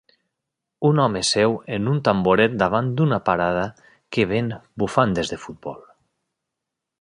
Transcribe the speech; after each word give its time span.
Un 0.87 1.01
home 1.01 1.19
seu 1.27 1.51
en 1.75 1.91
un 1.91 1.99
tamboret 2.07 2.55
davant 2.63 2.89
d'una 3.01 3.19
parada 3.27 3.67
que 4.17 4.27
ven 4.33 4.51
bufandes 4.85 5.35
de 5.35 5.41
futbol 5.47 5.79